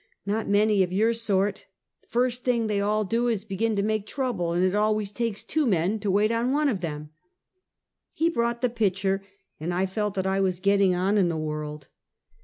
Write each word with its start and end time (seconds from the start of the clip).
I*Tot 0.25 0.49
many 0.49 0.81
of 0.81 0.91
your 0.91 1.13
sort. 1.13 1.67
First 2.07 2.43
thing 2.43 2.67
tliev 2.67 2.83
all 2.83 3.03
do 3.05 3.27
is 3.27 3.41
to 3.43 3.47
begin 3.49 3.75
to 3.75 3.83
make 3.83 4.07
trouble, 4.07 4.51
and 4.51 4.65
it 4.65 4.73
always 4.73 5.11
takes 5.11 5.43
two 5.43 5.67
men 5.67 5.99
to 5.99 6.09
wait 6.09 6.31
on 6.31 6.51
one 6.51 6.69
of 6.69 6.81
them." 6.81 7.11
He 8.11 8.27
brought 8.27 8.61
the 8.61 8.69
pitcher, 8.71 9.23
and 9.59 9.71
I 9.71 9.85
felt 9.85 10.15
that 10.15 10.25
I 10.25 10.39
was 10.39 10.59
getting 10.59 10.95
on 10.95 11.19
in 11.19 11.29
the 11.29 11.37
world. 11.37 11.87